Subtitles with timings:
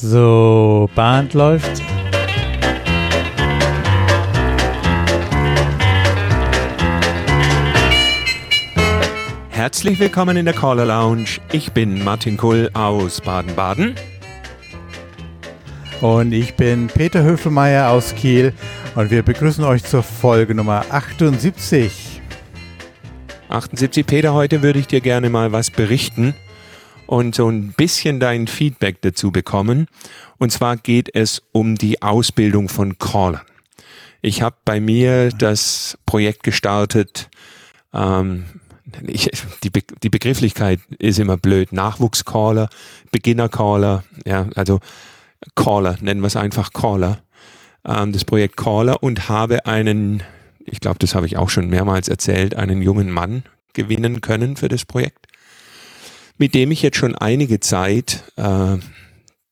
[0.00, 1.82] So, Band läuft.
[9.48, 11.40] Herzlich willkommen in der Caller Lounge.
[11.50, 13.96] Ich bin Martin Kull aus Baden-Baden.
[16.00, 18.52] Und ich bin Peter Höfelmeier aus Kiel
[18.94, 22.22] und wir begrüßen euch zur Folge Nummer 78.
[23.48, 26.36] 78, Peter, heute würde ich dir gerne mal was berichten
[27.08, 29.88] und so ein bisschen dein Feedback dazu bekommen.
[30.36, 33.40] Und zwar geht es um die Ausbildung von Callern.
[34.20, 37.30] Ich habe bei mir das Projekt gestartet.
[37.94, 38.44] Ähm,
[39.06, 39.30] ich,
[39.62, 41.72] die, Be die Begrifflichkeit ist immer blöd.
[41.72, 42.68] Nachwuchscaller,
[43.10, 44.80] Beginnercaller, ja, also
[45.54, 47.20] Caller, nennen wir es einfach Caller.
[47.86, 50.22] Ähm, das Projekt Caller und habe einen,
[50.62, 54.68] ich glaube, das habe ich auch schon mehrmals erzählt, einen jungen Mann gewinnen können für
[54.68, 55.28] das Projekt
[56.38, 58.78] mit dem ich jetzt schon einige Zeit äh,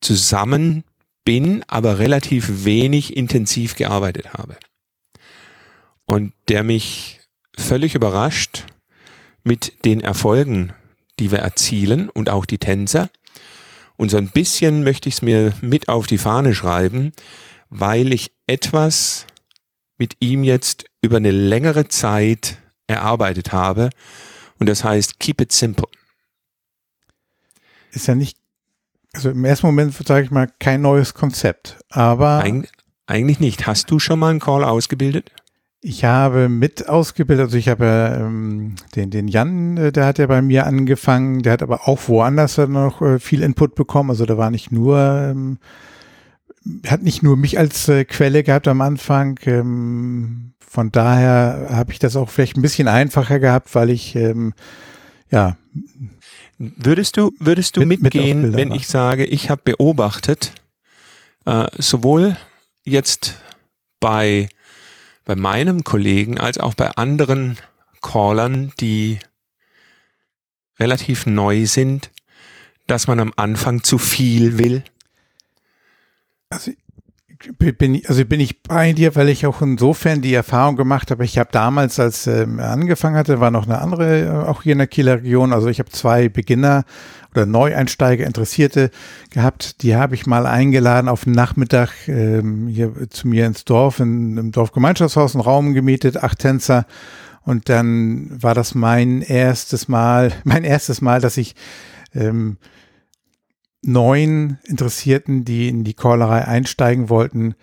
[0.01, 0.85] zusammen
[1.25, 4.57] bin, aber relativ wenig intensiv gearbeitet habe.
[6.07, 7.21] Und der mich
[7.59, 8.65] völlig überrascht
[9.43, 10.73] mit den Erfolgen,
[11.19, 13.11] die wir erzielen und auch die Tänzer.
[13.97, 17.13] Und so ein bisschen möchte ich es mir mit auf die Fahne schreiben,
[17.71, 19.27] weil ich etwas
[19.99, 23.91] mit ihm jetzt über eine längere Zeit erarbeitet habe.
[24.59, 25.89] Und das heißt, keep it simple
[27.97, 28.39] ist ja nicht,
[29.13, 32.45] also im ersten Moment sage ich mal, kein neues Konzept, aber.
[32.45, 32.69] Eig
[33.07, 33.67] eigentlich nicht.
[33.67, 35.31] Hast du schon mal einen Call ausgebildet?
[35.81, 40.27] Ich habe mit ausgebildet, also ich habe ähm, den, den Jan, äh, der hat ja
[40.27, 44.37] bei mir angefangen, der hat aber auch woanders noch äh, viel Input bekommen, also da
[44.37, 45.59] war nicht nur, ähm,
[46.87, 52.01] hat nicht nur mich als äh, Quelle gehabt am Anfang, ähm, von daher habe ich
[52.01, 54.55] das auch vielleicht ein bisschen einfacher gehabt, weil ich ähm,
[55.31, 55.57] ja
[56.59, 60.53] Würdest du, würdest du mit, mitgehen, mit wenn ich sage, ich habe beobachtet,
[61.45, 62.37] äh, sowohl
[62.85, 63.35] jetzt
[64.01, 64.49] bei,
[65.25, 67.59] bei meinem Kollegen als auch bei anderen
[68.01, 69.19] Callern, die
[70.79, 72.11] relativ neu sind,
[72.87, 74.85] dass man am Anfang zu viel will?
[76.49, 76.73] Also
[77.53, 81.25] bin, also bin ich bei dir, weil ich auch insofern die Erfahrung gemacht habe.
[81.25, 84.79] Ich habe damals, als ähm, angefangen hatte, war noch eine andere, äh, auch hier in
[84.79, 85.53] der Kieler Region.
[85.53, 86.85] Also ich habe zwei Beginner
[87.33, 88.91] oder Neueinsteiger, Interessierte
[89.31, 89.83] gehabt.
[89.83, 94.37] Die habe ich mal eingeladen auf den Nachmittag ähm, hier zu mir ins Dorf, in,
[94.37, 96.87] im Dorfgemeinschaftshaus, einen Raum gemietet, acht Tänzer.
[97.43, 101.55] Und dann war das mein erstes Mal, mein erstes Mal, dass ich
[102.15, 102.57] ähm,
[103.83, 107.55] neun Interessierten, die in die Callerei einsteigen wollten,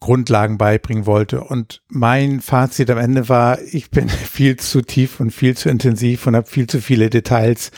[0.00, 1.42] Grundlagen beibringen wollte.
[1.42, 6.26] Und mein Fazit am Ende war, ich bin viel zu tief und viel zu intensiv
[6.26, 7.70] und habe viel zu viele Details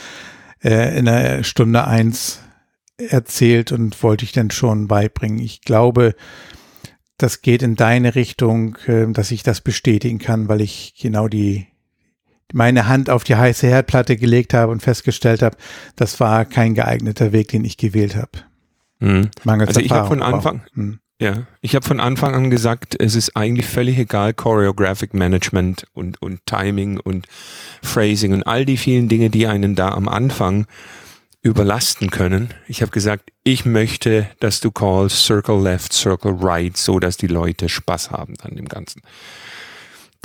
[0.63, 2.41] äh, in der Stunde eins
[2.97, 5.39] erzählt und wollte ich dann schon beibringen.
[5.39, 6.15] Ich glaube,
[7.19, 11.67] das geht in deine Richtung, äh, dass ich das bestätigen kann, weil ich genau die
[12.53, 15.57] meine Hand auf die heiße Herdplatte gelegt habe und festgestellt habe,
[15.97, 18.31] das war kein geeigneter Weg, den ich gewählt habe.
[19.01, 19.31] Mhm.
[19.45, 20.99] also ich habe von Anfang, mhm.
[21.21, 26.23] ja, ich habe von Anfang an gesagt, es ist eigentlich völlig egal, Choreographic Management und,
[26.23, 27.27] und Timing und
[27.83, 30.67] Phrasing und all die vielen Dinge, die einen da am Anfang
[31.43, 32.55] überlasten können.
[32.69, 37.27] Ich habe gesagt, ich möchte, dass du callst Circle Left, Circle Right, so dass die
[37.27, 39.03] Leute Spaß haben an dem Ganzen.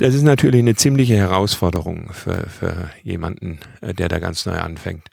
[0.00, 5.06] Das ist natürlich eine ziemliche Herausforderung für, für jemanden, äh, der da ganz neu anfängt.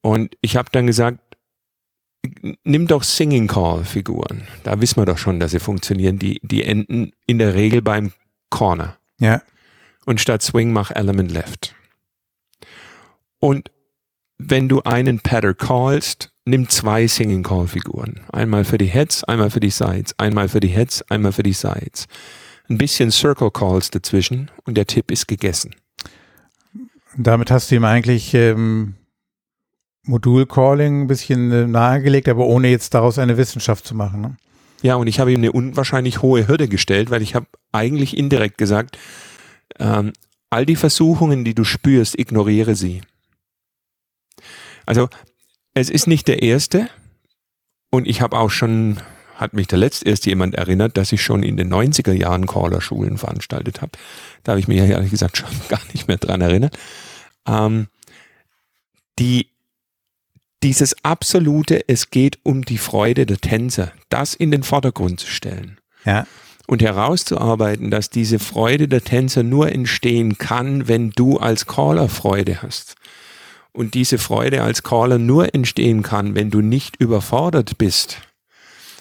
[0.00, 1.18] Und ich habe dann gesagt,
[2.62, 4.42] nimm doch Singing Call Figuren.
[4.62, 6.20] Da wissen wir doch schon, dass sie funktionieren.
[6.20, 8.12] Die, die enden in der Regel beim
[8.48, 8.96] Corner.
[9.18, 9.42] Ja.
[10.06, 11.74] Und statt Swing mach Element Left.
[13.40, 13.72] Und
[14.38, 18.20] wenn du einen Patter callst, nimm zwei Singing Call Figuren.
[18.32, 20.14] Einmal für die Heads, einmal für die Sides.
[20.16, 22.06] Einmal für die Heads, einmal für die Sides
[22.70, 25.74] ein bisschen Circle Calls dazwischen und der Tipp ist gegessen.
[27.16, 28.94] Damit hast du ihm eigentlich ähm,
[30.04, 34.20] Modul-Calling ein bisschen äh, nahegelegt, aber ohne jetzt daraus eine Wissenschaft zu machen.
[34.20, 34.36] Ne?
[34.82, 38.56] Ja, und ich habe ihm eine unwahrscheinlich hohe Hürde gestellt, weil ich habe eigentlich indirekt
[38.56, 38.96] gesagt,
[39.78, 40.12] ähm,
[40.48, 43.02] all die Versuchungen, die du spürst, ignoriere sie.
[44.86, 45.08] Also
[45.74, 46.88] es ist nicht der erste
[47.90, 49.00] und ich habe auch schon
[49.40, 53.16] hat mich da letzt erst jemand erinnert, dass ich schon in den 90er Jahren Caller-Schulen
[53.16, 53.92] veranstaltet habe.
[54.44, 56.78] Da habe ich mich ja ehrlich gesagt schon gar nicht mehr dran erinnert.
[57.46, 57.88] Ähm,
[59.18, 59.48] die,
[60.62, 65.78] dieses absolute, es geht um die Freude der Tänzer, das in den Vordergrund zu stellen.
[66.04, 66.26] Ja.
[66.66, 72.62] Und herauszuarbeiten, dass diese Freude der Tänzer nur entstehen kann, wenn du als Caller Freude
[72.62, 72.94] hast.
[73.72, 78.20] Und diese Freude als Caller nur entstehen kann, wenn du nicht überfordert bist.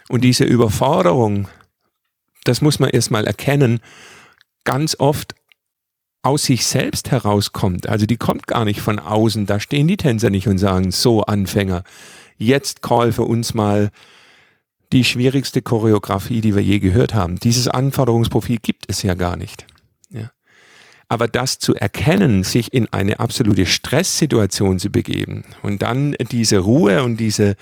[0.10, 1.48] Und diese Überforderung,
[2.44, 3.80] das muss man erstmal erkennen,
[4.66, 5.36] ganz oft
[6.22, 7.88] aus sich selbst herauskommt.
[7.88, 9.46] Also die kommt gar nicht von außen.
[9.46, 11.84] Da stehen die Tänzer nicht und sagen, so Anfänger,
[12.38, 13.92] jetzt call für uns mal
[14.92, 17.40] die schwierigste Choreografie, die wir je gehört haben.
[17.40, 19.68] Dieses Anforderungsprofil gibt es ja gar nicht.
[20.10, 20.32] Ja.
[21.08, 27.04] Aber das zu erkennen, sich in eine absolute Stresssituation zu begeben und dann diese Ruhe
[27.04, 27.56] und diese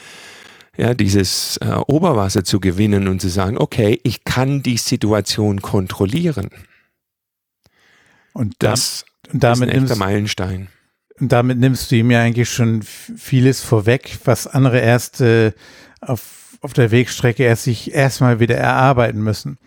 [0.77, 6.49] ja, dieses äh, Oberwasser zu gewinnen und zu sagen, okay, ich kann die Situation kontrollieren.
[8.33, 10.67] Und das und damit ist ein echter Meilenstein.
[11.19, 15.51] Und damit nimmst du ihm ja eigentlich schon vieles vorweg, was andere erst äh,
[15.99, 19.57] auf, auf der Wegstrecke erst sich erstmal wieder erarbeiten müssen.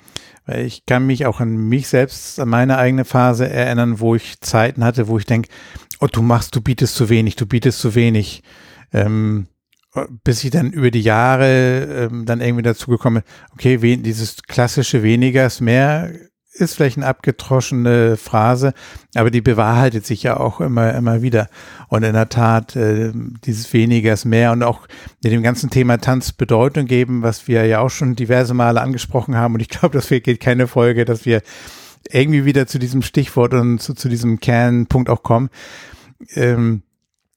[0.46, 4.40] Weil ich kann mich auch an mich selbst, an meine eigene Phase erinnern, wo ich
[4.40, 5.48] Zeiten hatte, wo ich denke,
[5.98, 8.42] oh, du machst, du bietest zu wenig, du bietest zu wenig.
[8.92, 9.48] Ähm,
[10.24, 13.22] bis ich dann über die Jahre ähm, dann irgendwie dazu gekommen
[13.52, 16.12] okay, we dieses klassische weniger ist mehr
[16.52, 18.74] ist vielleicht eine abgetroschene Phrase,
[19.14, 21.48] aber die bewahrheitet sich ja auch immer, immer wieder.
[21.88, 23.12] Und in der Tat, äh,
[23.44, 24.86] dieses weniger ist mehr und auch
[25.22, 29.36] mit dem ganzen Thema Tanz Bedeutung geben, was wir ja auch schon diverse Male angesprochen
[29.36, 29.54] haben.
[29.54, 31.42] Und ich glaube, das geht keine Folge, dass wir
[32.10, 35.50] irgendwie wieder zu diesem Stichwort und zu, zu diesem Kernpunkt auch kommen.
[36.34, 36.82] Ähm,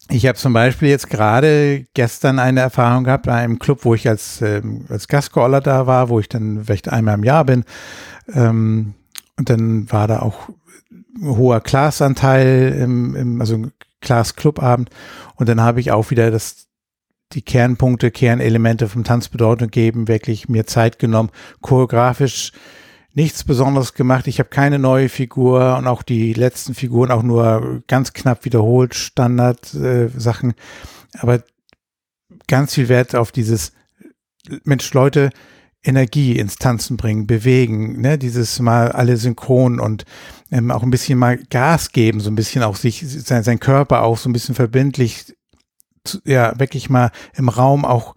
[0.09, 4.07] ich habe zum Beispiel jetzt gerade gestern eine Erfahrung gehabt bei einem Club, wo ich
[4.07, 7.63] als, ähm, als Gastcaller da war, wo ich dann vielleicht einmal im Jahr bin.
[8.33, 8.95] Ähm,
[9.37, 10.49] und dann war da auch
[10.89, 13.67] ein hoher Classanteil im, im also
[14.01, 14.89] Class-Clubabend.
[15.35, 16.67] Und dann habe ich auch wieder das,
[17.31, 22.51] die Kernpunkte, Kernelemente vom Tanzbedeutung geben, wirklich mir Zeit genommen, choreografisch
[23.13, 24.27] nichts Besonderes gemacht.
[24.27, 28.95] Ich habe keine neue Figur und auch die letzten Figuren auch nur ganz knapp wiederholt,
[28.95, 30.51] Standard-Sachen.
[30.51, 31.43] Äh, Aber
[32.47, 33.73] ganz viel Wert auf dieses,
[34.63, 35.29] Mensch, Leute,
[35.83, 40.05] Energie ins Tanzen bringen, bewegen, ne, dieses mal alle synchron und
[40.49, 44.03] ähm, auch ein bisschen mal Gas geben, so ein bisschen auch sich, sein, sein Körper
[44.03, 45.35] auch so ein bisschen verbindlich,
[46.05, 48.15] zu, ja, wirklich mal im Raum auch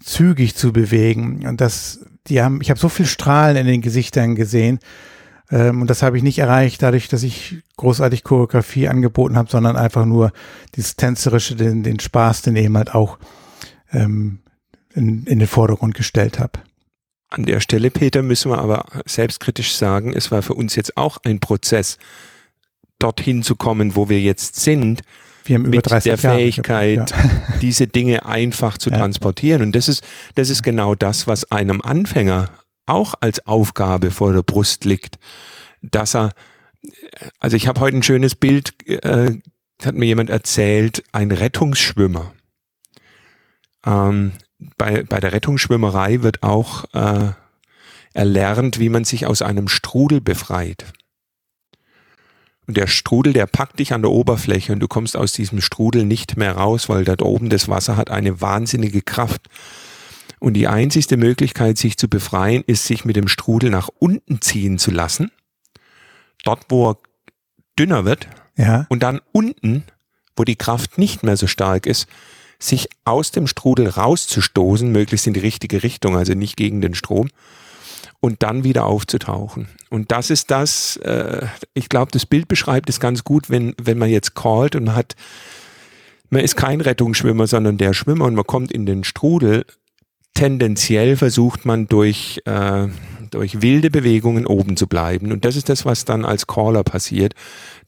[0.00, 1.46] zügig zu bewegen.
[1.46, 4.78] Und das die haben, ich habe so viel Strahlen in den Gesichtern gesehen.
[5.50, 9.76] Ähm, und das habe ich nicht erreicht, dadurch, dass ich großartig Choreografie angeboten habe, sondern
[9.76, 10.32] einfach nur
[10.74, 13.18] dieses Tänzerische, den, den Spaß, den eben halt auch
[13.92, 14.40] ähm,
[14.94, 16.60] in, in den Vordergrund gestellt habe.
[17.28, 21.18] An der Stelle, Peter, müssen wir aber selbstkritisch sagen, es war für uns jetzt auch
[21.24, 21.98] ein Prozess,
[23.00, 25.02] dorthin zu kommen, wo wir jetzt sind,
[25.44, 27.16] wir haben über mit 30 der Jahre Fähigkeit, ja.
[27.62, 28.98] diese Dinge einfach zu ja.
[28.98, 29.62] transportieren.
[29.62, 30.02] Und das ist,
[30.34, 32.50] das ist genau das, was einem Anfänger
[32.86, 35.18] auch als Aufgabe vor der Brust liegt,
[35.82, 36.32] dass er,
[37.40, 39.38] also ich habe heute ein schönes Bild, äh,
[39.84, 42.32] hat mir jemand erzählt, ein Rettungsschwimmer.
[43.86, 44.32] Ähm,
[44.76, 47.32] bei, bei der Rettungsschwimmerei wird auch äh,
[48.14, 50.86] erlernt, wie man sich aus einem Strudel befreit.
[52.66, 56.04] Und der Strudel, der packt dich an der Oberfläche und du kommst aus diesem Strudel
[56.04, 59.48] nicht mehr raus, weil da oben das Wasser hat eine wahnsinnige Kraft.
[60.40, 64.78] Und die einzigste Möglichkeit, sich zu befreien, ist, sich mit dem Strudel nach unten ziehen
[64.78, 65.30] zu lassen.
[66.44, 66.98] Dort, wo er
[67.78, 68.28] dünner wird.
[68.56, 68.86] Ja.
[68.88, 69.84] Und dann unten,
[70.36, 72.06] wo die Kraft nicht mehr so stark ist,
[72.58, 77.28] sich aus dem Strudel rauszustoßen, möglichst in die richtige Richtung, also nicht gegen den Strom
[78.24, 79.68] und dann wieder aufzutauchen.
[79.90, 83.98] Und das ist das, äh, ich glaube, das Bild beschreibt es ganz gut, wenn, wenn
[83.98, 85.14] man jetzt callt und man hat,
[86.30, 89.66] man ist kein Rettungsschwimmer, sondern der Schwimmer und man kommt in den Strudel.
[90.32, 92.88] Tendenziell versucht man durch, äh,
[93.34, 95.32] durch wilde Bewegungen oben zu bleiben.
[95.32, 97.34] Und das ist das, was dann als Caller passiert.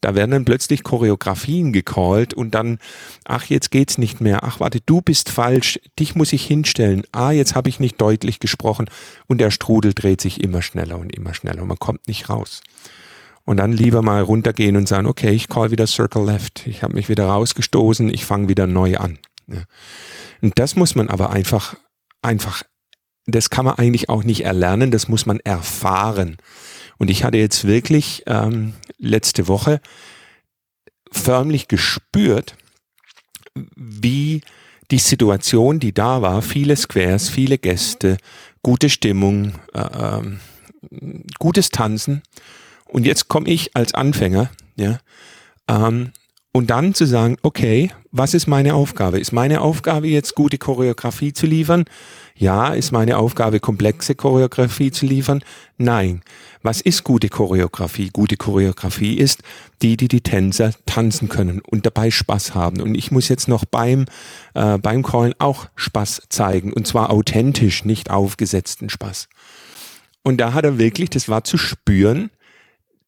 [0.01, 2.79] Da werden dann plötzlich Choreografien gecallt und dann,
[3.25, 4.43] ach, jetzt geht's nicht mehr.
[4.43, 5.79] Ach, warte, du bist falsch.
[5.97, 7.03] Dich muss ich hinstellen.
[7.11, 8.89] Ah, jetzt habe ich nicht deutlich gesprochen.
[9.27, 12.61] Und der Strudel dreht sich immer schneller und immer schneller und man kommt nicht raus.
[13.45, 16.67] Und dann lieber mal runtergehen und sagen, okay, ich call wieder Circle Left.
[16.67, 19.17] Ich habe mich wieder rausgestoßen, ich fange wieder neu an.
[20.41, 21.75] Und das muss man aber einfach,
[22.21, 22.63] einfach,
[23.27, 26.37] das kann man eigentlich auch nicht erlernen, das muss man erfahren.
[26.97, 29.81] Und ich hatte jetzt wirklich ähm, letzte Woche
[31.11, 32.55] förmlich gespürt,
[33.75, 34.41] wie
[34.91, 38.17] die Situation, die da war, viele Squares, viele Gäste,
[38.63, 40.39] gute Stimmung, äh, ähm,
[41.39, 42.23] gutes Tanzen.
[42.85, 44.99] Und jetzt komme ich als Anfänger, ja,
[45.67, 46.11] ähm,
[46.53, 49.19] Und dann zu sagen, okay, was ist meine Aufgabe?
[49.19, 51.85] Ist meine Aufgabe jetzt gute Choreografie zu liefern?
[52.35, 52.73] Ja.
[52.73, 55.43] Ist meine Aufgabe komplexe Choreografie zu liefern?
[55.77, 56.21] Nein.
[56.63, 58.09] Was ist gute Choreografie?
[58.11, 59.43] Gute Choreografie ist
[59.81, 62.81] die, die die Tänzer tanzen können und dabei Spaß haben.
[62.81, 64.05] Und ich muss jetzt noch beim,
[64.55, 66.73] äh, beim Callen auch Spaß zeigen.
[66.73, 69.29] Und zwar authentisch, nicht aufgesetzten Spaß.
[70.23, 72.31] Und da hat er wirklich, das war zu spüren,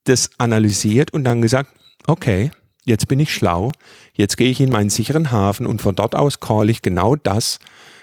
[0.03, 1.71] das analysiert und dann gesagt,
[2.07, 2.51] okay,
[2.89, 3.71] jetzt bin ich schlau,
[4.13, 7.59] jetzt gehe ich in meinen sicheren Hafen und von dort aus call ich genau das,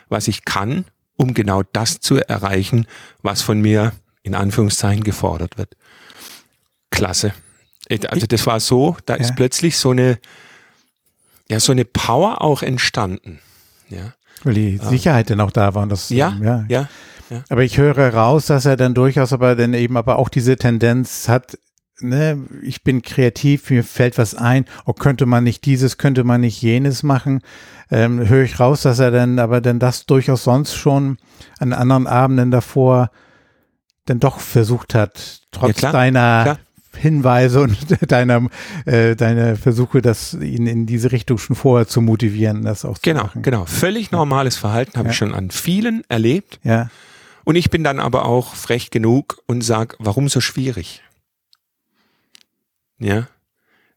[0.09, 2.87] was ich kann, um genau das zu erreichen,
[3.23, 5.77] was von mir in Anführungszeichen gefordert wird.
[6.91, 7.35] Klasse.
[8.09, 10.19] Also das war so, da ist plötzlich so eine,
[11.49, 13.41] ja, so eine Power auch entstanden.
[13.89, 14.15] Ja.
[14.43, 15.85] Weil die Sicherheit dann auch da war.
[15.85, 16.89] Und das, ja, ähm, ja, ja,
[17.31, 17.45] ja.
[17.49, 21.29] Aber ich höre raus, dass er dann durchaus aber dann eben aber auch diese Tendenz
[21.29, 21.59] hat,
[22.01, 26.41] ne, ich bin kreativ, mir fällt was ein, oh, könnte man nicht dieses, könnte man
[26.41, 27.41] nicht jenes machen,
[27.91, 31.19] ähm, höre ich raus, dass er dann aber dann das durchaus sonst schon
[31.59, 33.11] an anderen Abenden davor
[34.07, 36.59] dann doch versucht hat, trotz ja, klar, deiner klar.
[36.97, 37.77] Hinweise und
[38.11, 38.49] deiner
[38.87, 43.21] äh, deine Versuche, das ihn in diese Richtung schon vorher zu motivieren, das auch genau,
[43.21, 43.43] zu machen.
[43.43, 43.71] Genau, genau.
[43.71, 45.13] Völlig normales Verhalten habe ja.
[45.13, 46.61] ich schon an vielen erlebt.
[46.63, 46.89] Ja.
[47.45, 51.03] Und ich bin dann aber auch frech genug und sag, warum so schwierig?
[52.99, 53.29] Ja.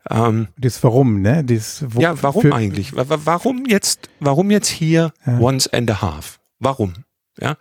[0.10, 1.44] Ähm, das Warum, ne?
[1.44, 2.94] Das, wo, ja, warum eigentlich?
[2.96, 5.40] Warum jetzt, warum jetzt hier ja.
[5.40, 6.40] once and a half?
[6.60, 6.94] Warum?
[7.40, 7.58] Ja.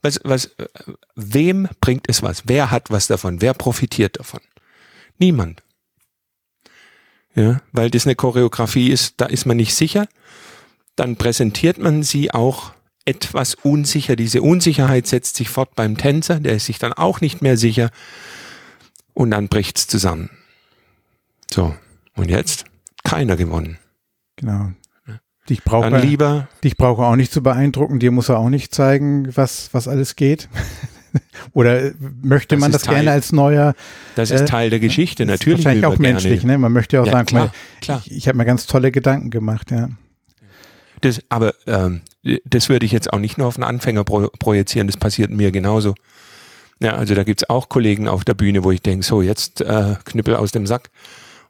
[0.00, 0.54] Was, was,
[1.14, 2.42] wem bringt es was?
[2.46, 3.40] Wer hat was davon?
[3.40, 4.40] Wer profitiert davon?
[5.18, 5.62] Niemand.
[7.34, 10.06] Ja, weil das eine Choreografie ist, da ist man nicht sicher.
[10.96, 12.72] Dann präsentiert man sie auch
[13.04, 14.16] etwas unsicher.
[14.16, 17.90] Diese Unsicherheit setzt sich fort beim Tänzer, der ist sich dann auch nicht mehr sicher.
[19.14, 20.30] Und dann bricht's zusammen.
[21.52, 21.74] So,
[22.16, 22.64] und jetzt?
[23.04, 23.78] Keiner gewonnen.
[24.36, 24.70] Genau.
[25.48, 26.48] Dich brauche Dann lieber.
[26.64, 30.16] Dich brauche auch nicht zu beeindrucken, dir muss er auch nicht zeigen, was, was alles
[30.16, 30.48] geht.
[31.52, 31.92] Oder
[32.22, 33.74] möchte das man das Teil, gerne als neuer?
[34.14, 35.58] Das ist äh, Teil der Geschichte, natürlich.
[35.58, 36.56] Wahrscheinlich auch menschlich, ne?
[36.56, 38.02] Man möchte ja auch ja, sagen, klar, mal, klar.
[38.06, 39.90] ich, ich habe mir ganz tolle Gedanken gemacht, ja.
[41.02, 42.00] Das, aber ähm,
[42.44, 45.50] das würde ich jetzt auch nicht nur auf einen Anfänger pro, projizieren, das passiert mir
[45.50, 45.94] genauso.
[46.80, 49.96] Ja, also da gibt's auch Kollegen auf der Bühne, wo ich denke, so jetzt äh,
[50.04, 50.90] Knüppel aus dem Sack.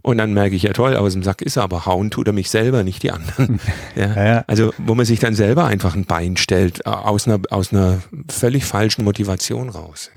[0.02, 2.32] Und dann merke ich, ja toll, aus dem Sack ist er, aber hauen tut er
[2.32, 3.60] mich selber, nicht die anderen.
[3.94, 4.14] Ja.
[4.14, 4.44] ja, ja.
[4.46, 8.02] Also wo man sich dann selber einfach ein Bein stellt, äh, aus einer, aus einer
[8.28, 10.10] völlig falschen Motivation raus.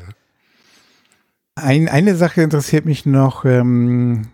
[1.55, 3.45] Ein, eine Sache interessiert mich noch.
[3.45, 4.27] Ähm,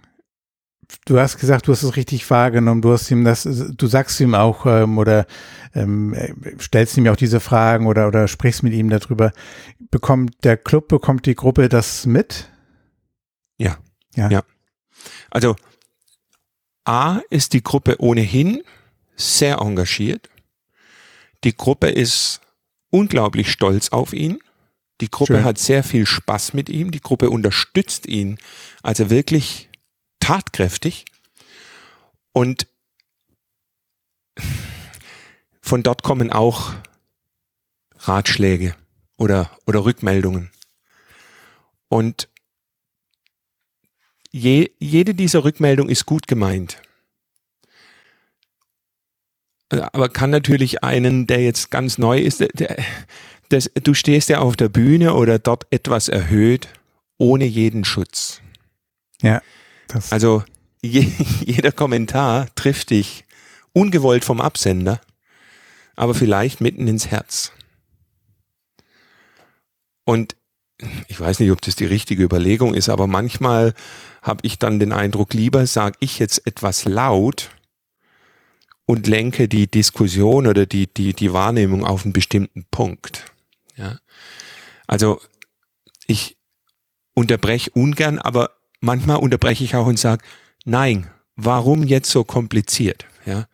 [1.05, 2.81] du hast gesagt, du hast es richtig wahrgenommen.
[2.81, 5.25] Du hast ihm das, du sagst ihm auch ähm, oder
[5.73, 6.15] ähm,
[6.59, 9.31] stellst ihm auch diese Fragen oder oder sprichst mit ihm darüber.
[9.89, 12.49] Bekommt der Club, bekommt die Gruppe das mit?
[13.57, 13.77] Ja.
[14.15, 14.29] Ja.
[14.29, 14.41] ja.
[15.29, 15.55] Also
[16.85, 18.63] A ist die Gruppe ohnehin
[19.15, 20.29] sehr engagiert.
[21.43, 22.41] Die Gruppe ist
[22.89, 24.39] unglaublich stolz auf ihn.
[24.99, 25.43] Die Gruppe Schön.
[25.43, 26.91] hat sehr viel Spaß mit ihm.
[26.91, 28.37] Die Gruppe unterstützt ihn
[28.83, 29.69] also wirklich
[30.19, 31.05] tatkräftig.
[32.33, 32.67] Und
[35.61, 36.73] von dort kommen auch
[37.99, 38.75] Ratschläge
[39.17, 40.51] oder, oder Rückmeldungen.
[41.87, 42.29] Und
[44.31, 46.81] je, jede dieser Rückmeldungen ist gut gemeint.
[49.69, 52.77] Aber kann natürlich einen, der jetzt ganz neu ist, der,
[53.49, 56.67] das, du stehst ja auf der Bühne oder dort etwas erhöht,
[57.17, 58.41] ohne jeden Schutz.
[59.21, 59.41] Ja.
[60.09, 60.43] also
[60.81, 61.07] je,
[61.45, 63.25] jeder Kommentar trifft dich
[63.73, 64.99] ungewollt vom Absender,
[65.95, 67.51] aber vielleicht mitten ins Herz.
[70.03, 70.35] Und
[71.07, 73.73] ich weiß nicht, ob das die richtige Überlegung ist, aber manchmal
[74.21, 77.51] habe ich dann den Eindruck, lieber sage ich jetzt etwas laut
[78.85, 83.25] und lenke die Diskussion oder die, die, die Wahrnehmung auf einen bestimmten Punkt.
[83.75, 83.99] Ja.
[84.87, 85.21] Also
[86.07, 86.37] ich
[87.13, 90.23] unterbreche ungern, aber manchmal unterbreche ich auch und sage,
[90.65, 93.05] nein, warum jetzt so kompliziert?
[93.25, 93.47] Ja.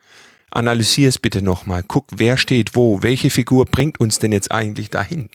[0.50, 1.84] Analysier es bitte nochmal.
[1.84, 5.30] Guck, wer steht wo, welche Figur bringt uns denn jetzt eigentlich dahin?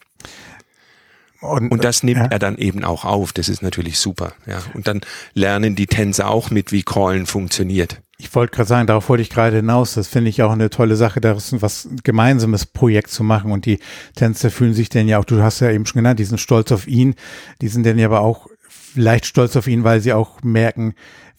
[1.43, 2.27] Und, und das nimmt ja.
[2.27, 3.33] er dann eben auch auf.
[3.33, 4.33] Das ist natürlich super.
[4.47, 4.63] Ja.
[4.75, 5.01] Und dann
[5.35, 8.01] lernen die Tänzer auch mit, wie Callen funktioniert.
[8.19, 9.95] Ich wollte gerade sagen, darauf wollte ich gerade hinaus.
[9.95, 13.51] Das finde ich auch eine tolle Sache, daraus was gemeinsames Projekt zu machen.
[13.51, 13.81] Und die
[14.15, 16.71] Tänzer fühlen sich denn ja auch, du hast ja eben schon genannt, die sind stolz
[16.71, 17.17] auf ihn.
[17.61, 20.95] Die sind denn ja aber auch vielleicht stolz auf ihn, weil sie auch merken,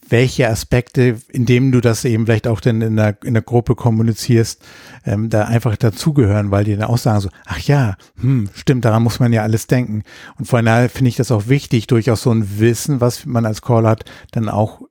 [0.08, 4.62] welche Aspekte, indem du das eben vielleicht auch dann in der, in der Gruppe kommunizierst,
[5.04, 9.02] ähm, da einfach dazugehören, weil die dann auch sagen so, ach ja, hm, stimmt, daran
[9.02, 10.02] muss man ja alles denken.
[10.38, 13.62] Und von daher finde ich das auch wichtig, durchaus so ein Wissen, was man als
[13.62, 14.82] Caller hat, dann auch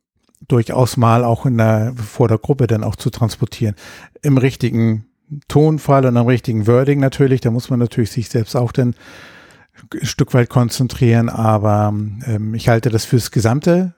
[0.48, 3.76] durchaus mal auch in der, vor der Gruppe dann auch zu transportieren.
[4.22, 5.06] Im richtigen
[5.48, 8.96] Tonfall und am richtigen Wording natürlich, da muss man natürlich sich selbst auch dann
[9.94, 13.96] ein Stück weit konzentrieren, aber ähm, ich halte das fürs gesamte,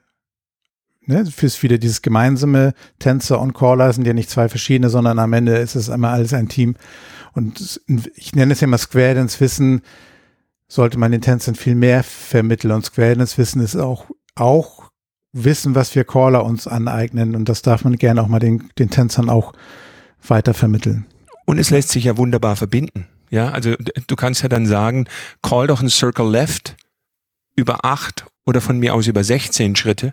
[1.06, 5.32] ne, fürs wieder dieses gemeinsame Tänzer und Caller sind ja nicht zwei verschiedene, sondern am
[5.32, 6.76] Ende ist es immer alles ein Team.
[7.32, 7.80] Und
[8.14, 9.82] ich nenne es ja mal Square Dance Wissen,
[10.68, 12.72] sollte man den Tänzern viel mehr vermitteln.
[12.72, 14.90] Und Square Dance Wissen ist auch, auch
[15.32, 17.36] Wissen, was wir Caller uns aneignen.
[17.36, 19.52] Und das darf man gerne auch mal den, den Tänzern auch
[20.26, 21.06] weiter vermitteln.
[21.44, 23.06] Und es lässt sich ja wunderbar verbinden.
[23.30, 23.74] Ja, also
[24.06, 25.06] du kannst ja dann sagen,
[25.42, 26.76] call doch ein Circle Left
[27.54, 30.12] über acht oder von mir aus über 16 Schritte,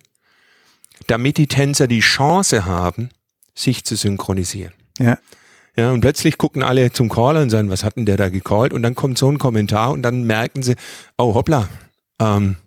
[1.08, 3.10] damit die Tänzer die Chance haben,
[3.56, 4.74] sich zu synchronisieren.
[5.00, 5.18] Ja.
[5.76, 8.74] Ja, und plötzlich gucken alle zum Caller und sagen, was hat denn der da gecallt?
[8.74, 10.76] Und dann kommt so ein Kommentar und dann merken sie,
[11.18, 11.68] oh hoppla,
[12.20, 12.58] ähm,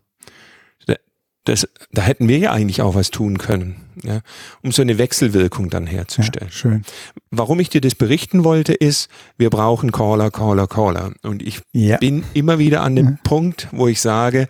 [1.47, 4.21] das, da hätten wir ja eigentlich auch was tun können, ja,
[4.63, 6.49] um so eine Wechselwirkung dann herzustellen.
[6.49, 6.85] Ja, schön.
[7.31, 11.13] Warum ich dir das berichten wollte, ist, wir brauchen Caller, Caller, Caller.
[11.23, 11.99] Und ich ja.
[11.99, 13.19] bin immer wieder an dem ja.
[13.23, 14.49] Punkt, wo ich sage,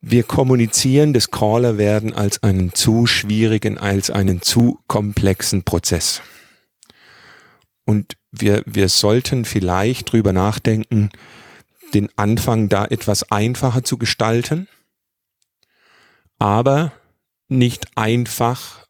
[0.00, 6.22] wir kommunizieren das Caller werden als einen zu schwierigen, als einen zu komplexen Prozess.
[7.84, 11.10] Und wir, wir sollten vielleicht drüber nachdenken,
[11.92, 14.68] den Anfang da etwas einfacher zu gestalten
[16.40, 16.92] aber
[17.48, 18.86] nicht einfach,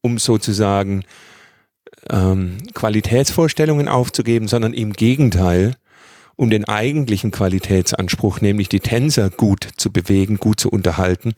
[0.00, 1.04] um sozusagen
[2.08, 5.76] ähm, Qualitätsvorstellungen aufzugeben, sondern im Gegenteil,
[6.38, 11.34] um den eigentlichen Qualitätsanspruch, nämlich die Tänzer gut zu bewegen, gut zu unterhalten,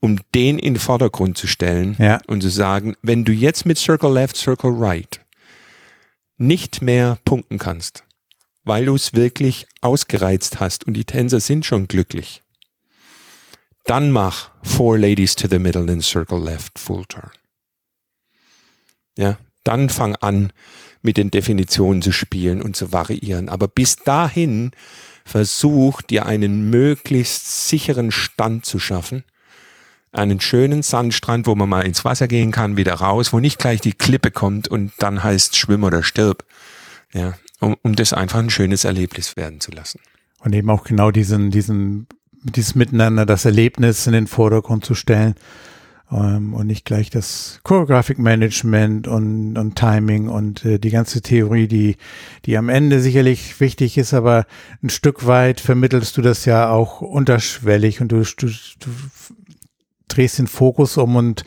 [0.00, 2.20] um den in den Vordergrund zu stellen ja.
[2.26, 5.20] und zu sagen, wenn du jetzt mit Circle Left, Circle Right
[6.38, 8.04] nicht mehr punkten kannst,
[8.64, 12.42] weil du es wirklich ausgereizt hast und die Tänzer sind schon glücklich,
[13.84, 17.30] dann mach Four Ladies to the Middle in Circle Left Full Turn.
[19.18, 20.50] Ja, dann fang an,
[21.02, 23.48] mit den Definitionen zu spielen und zu variieren.
[23.48, 24.72] Aber bis dahin
[25.24, 29.24] versuch dir einen möglichst sicheren Stand zu schaffen.
[30.12, 33.80] Einen schönen Sandstrand, wo man mal ins Wasser gehen kann, wieder raus, wo nicht gleich
[33.80, 36.44] die Klippe kommt und dann heißt schwimm oder stirb.
[37.12, 40.00] Ja, um, um das einfach ein schönes Erlebnis werden zu lassen.
[40.40, 42.06] Und eben auch genau diesen, diesen
[42.42, 45.34] dieses Miteinander, das Erlebnis in den Vordergrund zu stellen
[46.10, 51.68] ähm, und nicht gleich das Choreographic Management und, und Timing und äh, die ganze Theorie,
[51.68, 51.96] die,
[52.46, 54.46] die am Ende sicherlich wichtig ist, aber
[54.82, 58.90] ein Stück weit vermittelst du das ja auch unterschwellig und du, du, du
[60.08, 61.44] drehst den Fokus um und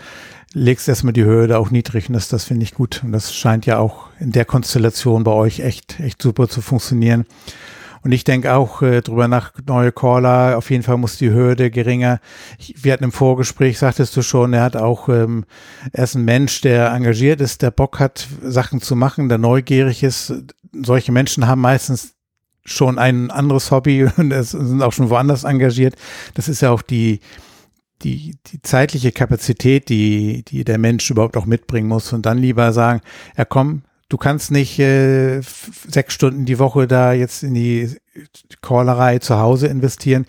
[0.54, 3.02] legst erstmal die Höhe da auch niedrig und das, das finde ich gut.
[3.04, 7.26] Und das scheint ja auch in der Konstellation bei euch echt, echt super zu funktionieren.
[8.04, 11.72] Und ich denke auch äh, drüber nach, neue Caller, auf jeden Fall muss die Hürde
[11.72, 12.20] geringer.
[12.60, 15.46] Ich, wir hatten im Vorgespräch, sagtest du schon, er hat auch, ähm,
[15.94, 20.04] er ist ein Mensch, der engagiert ist, der Bock hat, Sachen zu machen, der neugierig
[20.04, 20.34] ist.
[20.74, 22.16] Solche Menschen haben meistens
[22.66, 25.96] schon ein anderes Hobby und sind auch schon woanders engagiert.
[26.34, 27.22] Das ist ja auch die,
[28.02, 32.74] die, die zeitliche Kapazität, die, die der Mensch überhaupt auch mitbringen muss und dann lieber
[32.74, 33.02] sagen,
[33.38, 37.90] ja komm, du kannst nicht äh, sechs Stunden die Woche da jetzt in die
[38.62, 40.28] Callerei zu Hause investieren.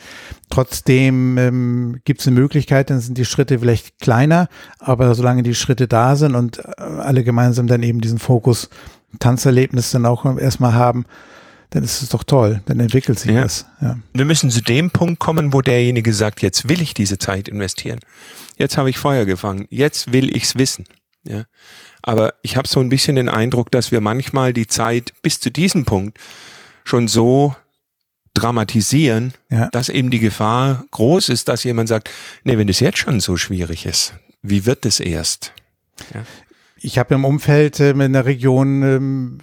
[0.49, 5.55] Trotzdem ähm, gibt es eine Möglichkeit, dann sind die Schritte vielleicht kleiner, aber solange die
[5.55, 8.71] Schritte da sind und äh, alle gemeinsam dann eben diesen Fokus
[9.19, 11.05] Tanzerlebnis dann auch erstmal haben,
[11.69, 13.43] dann ist es doch toll, dann entwickelt sich ja.
[13.43, 13.67] das.
[13.83, 13.99] Ja.
[14.15, 18.01] Wir müssen zu dem Punkt kommen, wo derjenige sagt, jetzt will ich diese Zeit investieren.
[18.57, 20.87] Jetzt habe ich Feuer gefangen, jetzt will ich's wissen.
[21.27, 21.45] Ja.
[22.03, 25.51] Aber ich habe so ein bisschen den Eindruck, dass wir manchmal die Zeit bis zu
[25.51, 26.19] diesem Punkt
[26.85, 27.55] schon so
[28.35, 29.69] dramatisieren, ja.
[29.71, 32.11] dass eben die Gefahr groß ist, dass jemand sagt,
[32.43, 35.53] nee, wenn das jetzt schon so schwierig ist, wie wird es erst?
[36.13, 36.25] Ja.
[36.77, 39.39] Ich habe im Umfeld äh, in der Region ähm,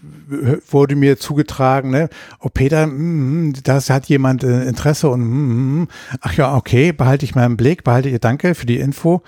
[0.70, 5.88] wurde mir zugetragen, ne, oh Peter, mm, das hat jemand äh, Interesse und mm,
[6.20, 9.24] ach ja, okay, behalte ich mal im Blick, behalte ihr danke für die Info.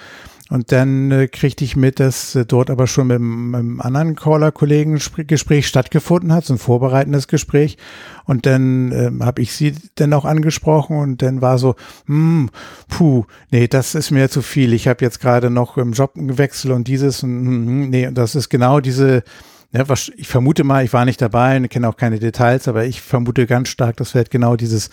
[0.53, 5.01] Und dann äh, kriegte ich mit, dass äh, dort aber schon mit, einem anderen Caller-Kollegen
[5.25, 7.79] Gespräch stattgefunden hat, so ein vorbereitendes Gespräch.
[8.25, 11.73] Und dann äh, habe ich sie dann auch angesprochen und dann war so,
[12.05, 12.51] hm,
[12.87, 14.73] puh, nee, das ist mir zu viel.
[14.73, 18.49] Ich habe jetzt gerade noch im Job gewechselt und dieses und hm nee, das ist
[18.49, 19.23] genau diese
[19.71, 22.85] ja, was, ich vermute mal, ich war nicht dabei und kenne auch keine Details, aber
[22.85, 24.91] ich vermute ganz stark, das wird genau dieses,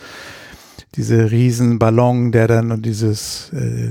[0.94, 3.90] diese Riesenballon, der dann und dieses, äh,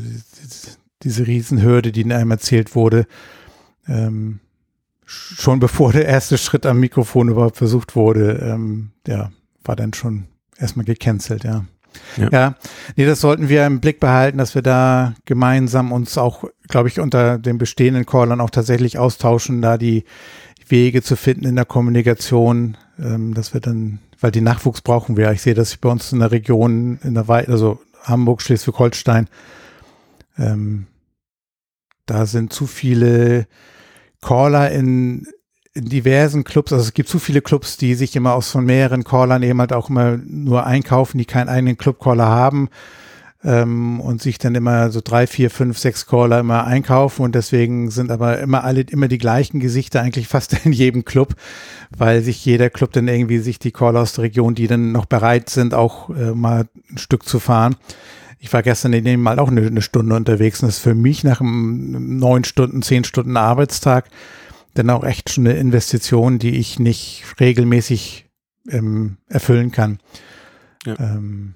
[1.03, 3.07] diese Riesenhürde, die in einem erzählt wurde,
[3.88, 4.39] ähm,
[5.05, 9.31] schon bevor der erste Schritt am Mikrofon überhaupt versucht wurde, ähm, ja,
[9.63, 10.25] war dann schon
[10.57, 11.65] erstmal gecancelt, ja.
[12.17, 12.29] Ja.
[12.31, 12.55] ja,
[12.95, 16.99] nee, das sollten wir im Blick behalten, dass wir da gemeinsam uns auch, glaube ich,
[16.99, 20.03] unter den bestehenden Callern auch tatsächlich austauschen, da die
[20.67, 25.31] Wege zu finden in der Kommunikation, ähm, dass wir dann, weil die Nachwuchs brauchen wir.
[25.31, 29.27] Ich sehe das bei uns in der Region, in der Wei also Hamburg, Schleswig-Holstein,
[30.39, 30.88] ähm,
[32.06, 33.47] da sind zu viele
[34.21, 35.28] Caller in
[35.73, 39.04] in diversen Clubs, also es gibt zu viele Clubs, die sich immer aus von mehreren
[39.04, 42.69] Callern eben halt auch immer nur einkaufen, die keinen eigenen Club-Caller haben
[43.43, 47.91] ähm, und sich dann immer so drei, vier, fünf, sechs Caller immer einkaufen und deswegen
[47.91, 51.36] sind aber immer alle immer die gleichen Gesichter eigentlich fast in jedem Club,
[51.95, 55.06] weil sich jeder Club dann irgendwie sich die Caller aus der Region, die dann noch
[55.06, 57.75] bereit sind, auch äh, mal ein Stück zu fahren.
[58.39, 60.95] Ich war gestern in dem Mal auch eine, eine Stunde unterwegs und das ist für
[60.95, 64.10] mich nach einem neun Stunden, zehn Stunden Arbeitstag
[64.73, 68.30] dann auch echt schon eine Investition, die ich nicht regelmäßig
[68.69, 69.99] ähm, erfüllen kann.
[70.86, 70.97] Ja.
[70.99, 71.56] Ähm,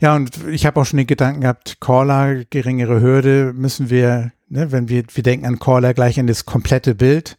[0.00, 4.72] ja, und ich habe auch schon den Gedanken gehabt, Caller, geringere Hürde, müssen wir, ne,
[4.72, 7.38] wenn wir, wir denken an Caller gleich an das komplette Bild.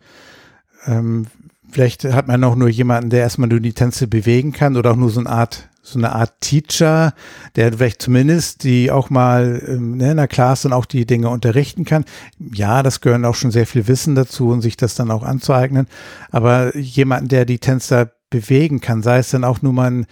[0.87, 1.27] Ähm,
[1.69, 4.95] vielleicht hat man auch nur jemanden, der erstmal nur die Tänze bewegen kann oder auch
[4.95, 7.13] nur so eine Art so eine Art Teacher,
[7.55, 11.29] der vielleicht zumindest die auch mal ähm, ne, in der Klasse dann auch die Dinge
[11.29, 12.05] unterrichten kann.
[12.39, 15.87] Ja, das gehören auch schon sehr viel Wissen dazu und sich das dann auch anzueignen.
[16.31, 20.05] Aber jemanden, der die Tänzer bewegen kann, sei es dann auch nur mal ein,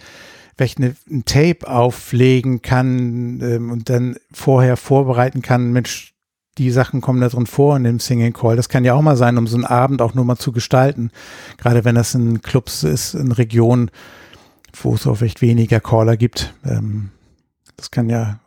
[0.56, 6.14] vielleicht eine, ein Tape auflegen kann ähm, und dann vorher vorbereiten kann, Mensch,
[6.56, 8.54] die Sachen kommen da drin vor in dem Singing Call.
[8.54, 11.10] Das kann ja auch mal sein, um so einen Abend auch nur mal zu gestalten.
[11.58, 13.90] Gerade wenn das in Clubs ist, in Regionen,
[14.82, 16.54] wo es auch vielleicht weniger Caller gibt.
[16.64, 17.10] Ähm,
[17.76, 18.40] das kann ja,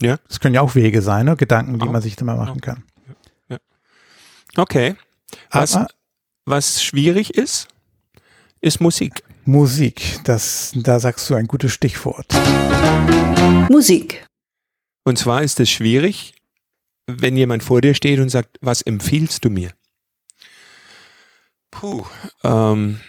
[0.00, 1.36] ja, das können ja auch Wege sein, ne?
[1.36, 1.92] Gedanken, die oh.
[1.92, 2.84] man sich mal machen kann.
[3.48, 3.58] Ja.
[4.56, 4.96] Okay.
[5.50, 5.88] Was, Aber,
[6.44, 7.68] was schwierig ist,
[8.60, 9.22] ist Musik.
[9.44, 12.26] Musik, das, da sagst du ein gutes Stichwort.
[13.70, 14.26] Musik.
[15.04, 16.34] Und zwar ist es schwierig,
[17.06, 19.70] wenn jemand vor dir steht und sagt, was empfiehlst du mir?
[21.70, 22.04] Puh,
[22.42, 23.00] ähm,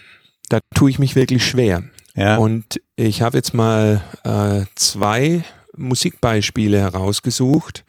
[0.48, 1.84] da tue ich mich wirklich schwer.
[2.14, 2.36] Ja.
[2.36, 5.44] Und ich habe jetzt mal äh, zwei
[5.76, 7.84] Musikbeispiele herausgesucht,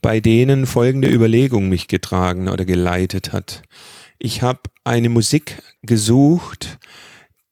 [0.00, 3.62] bei denen folgende Überlegung mich getragen oder geleitet hat.
[4.18, 6.78] Ich habe eine Musik gesucht,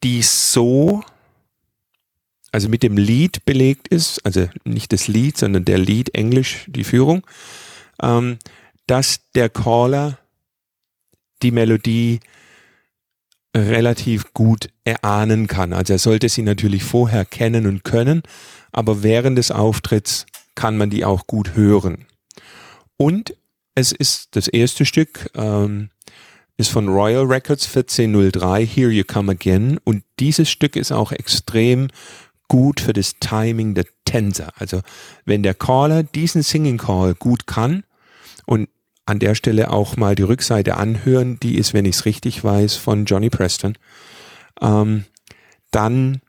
[0.03, 1.03] die so,
[2.53, 6.85] also mit dem Lied belegt ist, also nicht das Lied, sondern der Lied, Englisch, die
[6.85, 7.27] Führung,
[8.03, 8.39] ähm,
[8.87, 10.19] dass der Caller
[11.43, 12.21] die Melodie
[13.57, 15.73] relativ gut erahnen kann.
[15.73, 18.23] Also er sollte sie natürlich vorher kennen und können,
[18.73, 22.07] aber während des Auftritts kann man die auch gut hören.
[22.97, 23.35] Und
[23.75, 25.91] es ist das erste Stück, ähm,
[26.57, 29.79] ist von Royal Records 1403, Here You Come Again.
[29.85, 31.89] Und dieses Stück ist auch extrem
[32.49, 34.53] gut für das Timing der Tänzer.
[34.57, 34.81] Also
[35.25, 37.85] wenn der Caller diesen Singing Call gut kann
[38.47, 38.69] und
[39.09, 41.41] an der Stelle auch mal die Rückseite anhören.
[41.41, 43.77] Die ist, wenn ich es richtig weiß, von Johnny Preston.
[44.61, 45.05] Ähm,
[45.71, 46.21] dann,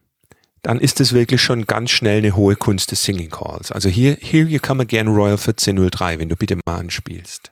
[0.61, 3.71] dann ist es wirklich schon ganz schnell eine hohe Kunst des Singing Calls.
[3.71, 7.51] Also hier, Here You Come Again Royal 1403, wenn du bitte mal anspielst.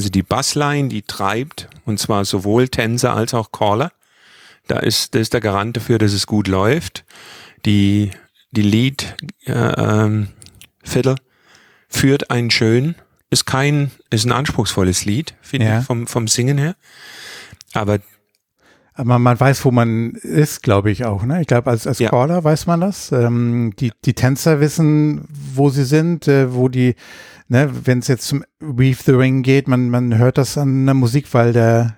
[0.00, 3.92] Also die Bassline, die treibt, und zwar sowohl Tänzer als auch Caller.
[4.66, 7.04] Da ist, das ist der Garant dafür, dass es gut läuft.
[7.66, 8.10] Die,
[8.50, 10.28] die Lead äh, ähm,
[10.82, 11.16] Fiddle
[11.90, 12.94] führt einen schön,
[13.28, 15.80] ist kein, ist ein anspruchsvolles Lied, finde ja.
[15.80, 16.76] ich, vom, vom Singen her.
[17.74, 17.98] Aber
[18.94, 21.24] aber man weiß, wo man ist, glaube ich auch.
[21.24, 21.42] Ne?
[21.42, 22.08] Ich glaube, als, als ja.
[22.10, 23.12] Caller weiß man das.
[23.12, 26.96] Ähm, die, die Tänzer wissen, wo sie sind, äh, wo die
[27.50, 30.94] ne, wenn es jetzt zum Weave the Ring geht, man, man hört das an der
[30.94, 31.96] Musik, weil der,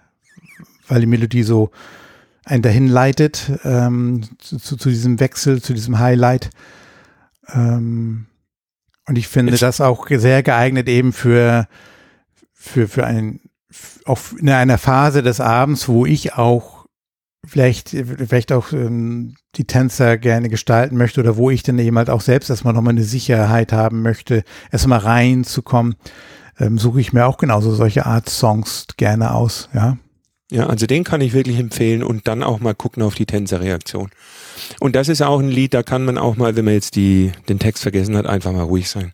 [0.88, 1.70] weil die Melodie so
[2.44, 6.50] einen dahin leitet, ähm, zu, zu, zu, diesem Wechsel, zu diesem Highlight.
[7.52, 8.26] Ähm,
[9.06, 11.68] und ich finde ich das auch sehr geeignet eben für,
[12.52, 13.40] für, für einen,
[14.06, 16.81] auf in einer Phase des Abends, wo ich auch
[17.46, 22.10] vielleicht, vielleicht auch ähm, die Tänzer gerne gestalten möchte oder wo ich dann eben halt
[22.10, 25.96] auch selbst erstmal nochmal eine Sicherheit haben möchte, erstmal reinzukommen,
[26.58, 29.98] ähm, suche ich mir auch genauso solche Art Songs gerne aus, ja.
[30.50, 34.10] Ja, also den kann ich wirklich empfehlen und dann auch mal gucken auf die Tänzerreaktion.
[34.80, 37.32] Und das ist auch ein Lied, da kann man auch mal, wenn man jetzt die,
[37.48, 39.12] den Text vergessen hat, einfach mal ruhig sein.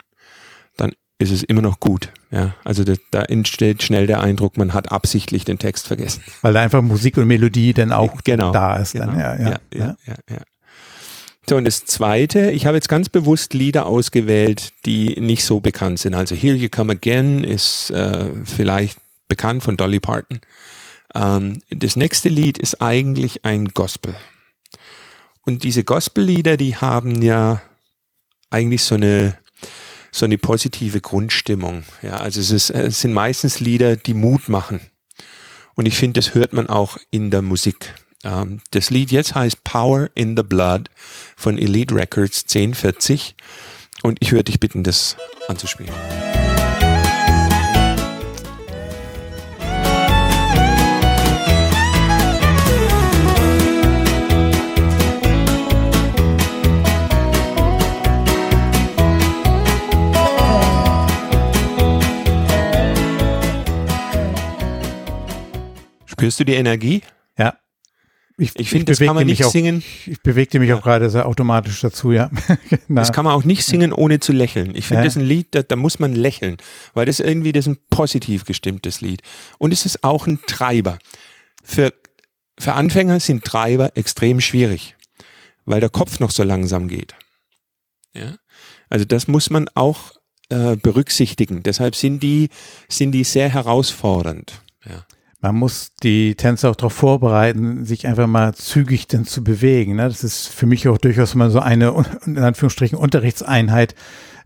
[0.77, 4.75] Dann ist es immer noch gut, Ja, also da, da entsteht schnell der Eindruck, man
[4.75, 6.23] hat absichtlich den Text vergessen.
[6.43, 8.93] Weil da einfach Musik und Melodie dann auch Genau, da ist.
[8.93, 9.07] Genau.
[9.07, 9.19] Dann.
[9.19, 10.41] Ja, ja, ja, ja, ja, ja.
[11.49, 15.99] So, und das zweite, ich habe jetzt ganz bewusst Lieder ausgewählt, die nicht so bekannt
[15.99, 16.13] sind.
[16.13, 20.41] Also Here You Come Again ist äh, vielleicht bekannt von Dolly Parton.
[21.15, 24.15] Ähm, das nächste Lied ist eigentlich ein Gospel.
[25.47, 27.63] Und diese Gospellieder, die haben ja
[28.51, 29.39] eigentlich so eine
[30.11, 31.85] so eine positive Grundstimmung.
[32.03, 34.81] Ja, also es, ist, es sind meistens Lieder, die Mut machen.
[35.75, 37.95] Und ich finde, das hört man auch in der Musik.
[38.25, 40.91] Ähm, das Lied jetzt heißt Power in the Blood
[41.37, 43.37] von Elite Records 1040.
[44.03, 45.17] Und ich würde dich bitten, das
[45.49, 45.93] anzuspielen.
[66.19, 67.03] Spürst du die Energie?
[67.39, 67.57] Ja.
[68.41, 69.83] Ich finde, das kann man nicht auch, singen.
[70.07, 72.31] Ich bewegte mich auch gerade sehr automatisch dazu, ja.
[72.89, 74.77] Na, Das kann man auch nicht singen, ohne zu lächeln.
[74.77, 75.05] Ich finde, Ja.
[75.07, 76.57] das ist ein Lied, da, da muss man lächeln,
[76.95, 79.23] weil das irgendwie, das ist ein positiv gestimmtes Lied.
[79.59, 80.99] Und es ist auch ein Treiber.
[81.65, 81.93] Für,
[82.59, 84.95] für Anfänger sind Treiber extrem schwierig,
[85.65, 87.15] weil der Kopf noch so langsam geht.
[88.15, 88.37] Ja?
[88.89, 90.13] Also das muss man auch
[90.51, 91.65] äh, berücksichtigen.
[91.65, 92.51] Deshalb sind die,
[92.89, 94.63] sind die sehr herausfordernd.
[94.89, 95.05] Ja.
[95.41, 99.97] Man muss die Tänzer auch darauf vorbereiten, sich einfach mal zügig dann zu bewegen.
[99.97, 100.09] Ne?
[100.09, 101.95] Das ist für mich auch durchaus mal so eine,
[102.27, 103.95] in Anführungsstrichen, Unterrichtseinheit,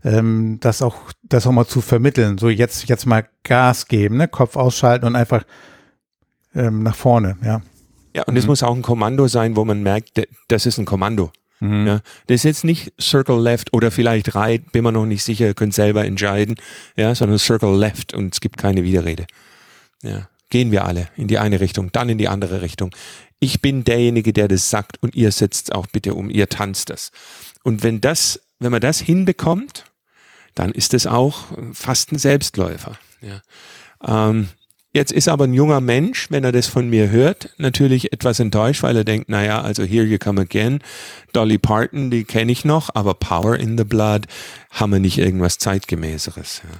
[0.03, 2.37] ähm, das auch, das auch mal zu vermitteln.
[2.37, 4.27] So jetzt, jetzt mal Gas geben, ne?
[4.27, 5.43] Kopf ausschalten und einfach
[6.53, 7.61] ähm, nach vorne, ja.
[8.15, 8.49] Ja, und es Mhm.
[8.51, 11.31] muss auch ein Kommando sein, wo man merkt, das ist ein Kommando.
[11.59, 11.87] Mhm.
[11.87, 15.53] Ja, das ist jetzt nicht Circle Left oder vielleicht Right, bin mir noch nicht sicher,
[15.55, 16.55] könnt selber entscheiden,
[16.95, 19.25] ja, sondern Circle Left und es gibt keine Widerrede.
[20.03, 22.95] Ja, gehen wir alle in die eine Richtung, dann in die andere Richtung.
[23.39, 27.11] Ich bin derjenige, der das sagt und ihr setzt auch bitte um, ihr tanzt das.
[27.63, 29.85] Und wenn das, wenn man das hinbekommt,
[30.53, 32.99] dann ist es auch fast ein Selbstläufer.
[33.21, 33.41] Ja.
[34.29, 34.49] Ähm,
[34.95, 38.83] Jetzt ist aber ein junger Mensch, wenn er das von mir hört, natürlich etwas enttäuscht,
[38.83, 40.81] weil er denkt, naja, also Here You Come Again,
[41.33, 44.27] Dolly Parton, die kenne ich noch, aber Power in the Blood
[44.69, 46.61] haben wir nicht irgendwas zeitgemäßeres.
[46.63, 46.79] Ja.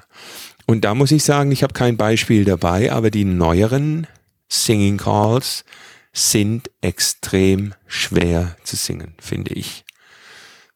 [0.65, 4.08] Und da muss ich sagen, ich habe kein Beispiel dabei, aber die neueren
[4.47, 5.65] Singing Calls
[6.13, 9.84] sind extrem schwer zu singen, finde ich.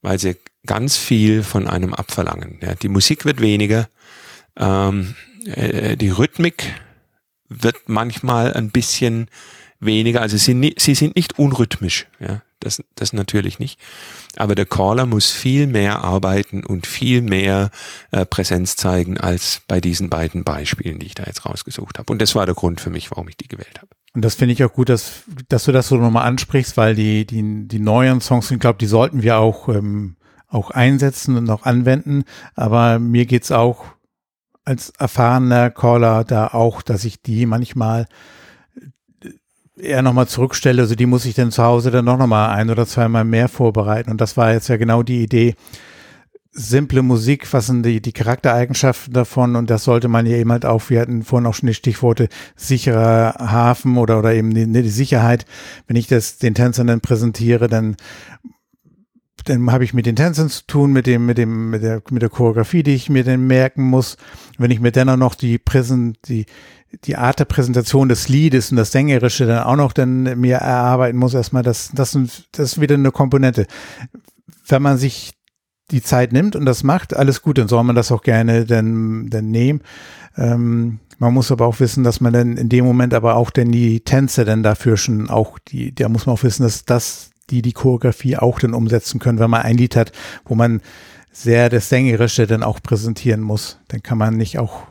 [0.01, 2.59] Weil sie ganz viel von einem abverlangen.
[2.61, 2.75] Ja.
[2.75, 3.87] Die Musik wird weniger,
[4.57, 6.73] ähm, äh, die Rhythmik
[7.49, 9.29] wird manchmal ein bisschen
[9.79, 13.79] weniger, also sie, sie sind nicht unrhythmisch, ja, das, das natürlich nicht.
[14.35, 17.71] Aber der Caller muss viel mehr arbeiten und viel mehr
[18.11, 22.11] äh, Präsenz zeigen als bei diesen beiden Beispielen, die ich da jetzt rausgesucht habe.
[22.11, 23.87] Und das war der Grund für mich, warum ich die gewählt habe.
[24.13, 27.25] Und das finde ich auch gut, dass, dass du das so nochmal ansprichst, weil die,
[27.25, 31.63] die, die neuen Songs, ich glaube, die sollten wir auch, ähm, auch einsetzen und auch
[31.63, 32.23] anwenden.
[32.55, 33.85] Aber mir geht's auch
[34.65, 38.07] als erfahrener Caller da auch, dass ich die manchmal
[39.79, 40.81] eher nochmal zurückstelle.
[40.81, 44.11] Also die muss ich dann zu Hause dann noch nochmal ein oder zweimal mehr vorbereiten.
[44.11, 45.55] Und das war jetzt ja genau die Idee.
[46.51, 49.55] Simple Musik, was sind die, die Charaktereigenschaften davon?
[49.55, 52.29] Und das sollte man ja eben halt auch, wir hatten vorhin auch schon die Stichworte
[52.55, 55.45] sicherer Hafen oder, oder eben die, die Sicherheit.
[55.85, 57.95] Wenn ich das den Tänzern dann präsentiere, dann
[59.49, 62.21] dann habe ich mit den Tänzern zu tun, mit dem, mit dem, mit der, mit
[62.21, 64.17] der Choreografie, die ich mir dann merken muss.
[64.57, 66.45] Wenn ich mir dann auch noch die Präsent, die,
[67.03, 71.17] die Art der Präsentation des Liedes und das Sängerische dann auch noch dann mir erarbeiten
[71.17, 72.17] muss, erstmal, das, das,
[72.51, 73.67] das ist wieder eine Komponente.
[74.67, 75.33] Wenn man sich
[75.91, 79.29] die Zeit nimmt und das macht, alles gut, dann soll man das auch gerne dann,
[79.29, 79.81] dann nehmen.
[80.35, 83.71] Ähm, man muss aber auch wissen, dass man dann in dem Moment aber auch denn
[83.71, 87.61] die Tänze dann dafür schon auch die, da muss man auch wissen, dass das die
[87.61, 90.11] die Choreografie auch dann umsetzen können, wenn man ein Lied hat,
[90.45, 90.81] wo man
[91.31, 93.79] sehr das Sängerische dann auch präsentieren muss.
[93.89, 94.83] Dann kann man nicht auch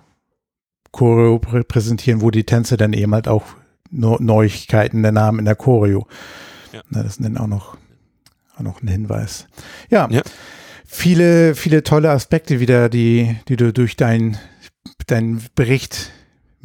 [0.92, 3.44] Choreo prä- präsentieren, wo die Tänze dann eben halt auch
[3.90, 6.06] Neuigkeiten der Namen in der Choreo.
[6.72, 6.80] Ja.
[6.90, 7.76] Na, das ist dann auch noch,
[8.56, 9.46] auch noch ein Hinweis.
[9.90, 10.22] Ja, Ja.
[10.86, 14.38] viele, viele tolle Aspekte wieder, die, die du durch deinen
[15.08, 16.10] deinen Bericht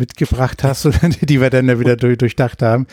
[0.01, 0.89] mitgebracht hast
[1.21, 2.87] die wir dann ja wieder durch, durchdacht haben.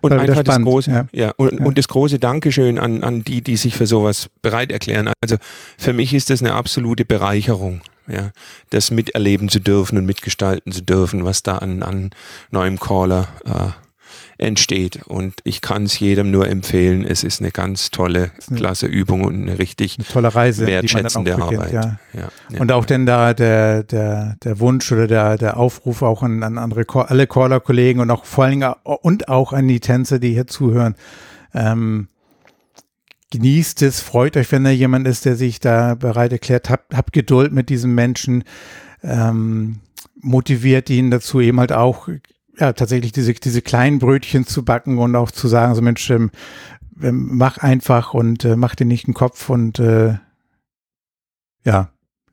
[0.00, 1.06] Und einfach das große, ja.
[1.12, 1.32] ja.
[1.36, 1.64] und, Ja.
[1.64, 5.12] und das große Dankeschön an, an die, die sich für sowas bereit erklären.
[5.20, 5.36] Also
[5.78, 8.30] für mich ist das eine absolute Bereicherung, ja,
[8.70, 12.10] das miterleben zu dürfen und mitgestalten zu dürfen, was da an, an
[12.50, 13.83] neuem Caller äh,
[14.38, 15.06] entsteht.
[15.06, 17.04] Und ich kann es jedem nur empfehlen.
[17.04, 21.32] Es ist eine ganz tolle, eine, klasse Übung und eine richtig eine tolle Reise, wertschätzende
[21.32, 21.72] beginnt, Arbeit.
[21.72, 21.98] Ja.
[22.12, 22.60] Ja, ja.
[22.60, 26.58] Und auch denn da der, der, der Wunsch oder der, der Aufruf auch an, an
[26.58, 30.46] andere, alle Caller-Kollegen und auch vor allen Dingen und auch an die Tänzer, die hier
[30.46, 30.94] zuhören.
[31.52, 32.08] Ähm,
[33.30, 36.70] genießt es, freut euch, wenn da jemand ist, der sich da bereit erklärt.
[36.70, 38.44] Habt, habt Geduld mit diesem Menschen.
[39.02, 39.80] Ähm,
[40.20, 42.08] motiviert ihn dazu, eben halt auch
[42.58, 46.30] ja, tatsächlich diese, diese kleinen Brötchen zu backen und auch zu sagen, so Mensch, ähm,
[47.02, 50.14] ähm, mach einfach und äh, mach dir nicht den Kopf und äh,
[51.64, 51.90] ja,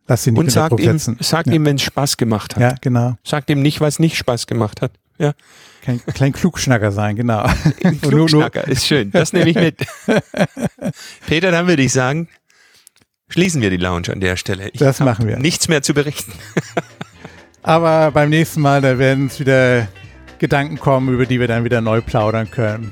[0.08, 1.54] lass ihn nicht Und sagt ihm, sagt ja.
[1.54, 2.62] ihm, wenn es Spaß gemacht hat.
[2.62, 3.16] Ja, genau.
[3.24, 4.92] Sagt ihm nicht, was nicht Spaß gemacht hat.
[5.18, 5.34] Ja.
[5.82, 7.48] Kein klein Klugschnacker sein, genau.
[8.02, 9.12] Klugschnacker ist schön.
[9.12, 9.86] Das nehme ich mit.
[11.28, 12.28] Peter, dann würde ich sagen,
[13.30, 14.70] schließen wir die Lounge an der Stelle.
[14.70, 15.38] Ich das machen wir.
[15.38, 16.34] Nichts mehr zu berichten.
[17.64, 19.88] Aber beim nächsten Mal, da werden es wieder
[20.42, 22.92] Gedanken kommen, über die wir dann wieder neu plaudern können.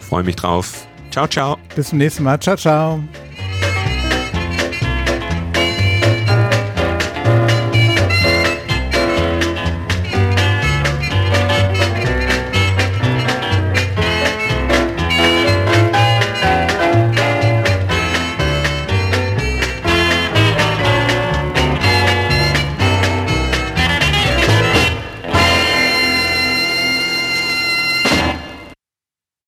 [0.00, 0.86] Freue mich drauf.
[1.10, 1.58] Ciao, ciao.
[1.74, 2.38] Bis zum nächsten Mal.
[2.38, 3.02] Ciao, ciao.